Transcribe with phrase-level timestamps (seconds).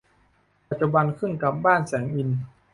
[0.69, 2.39] ปัจจุบันขึ้นกับบ้านแสงอินทร์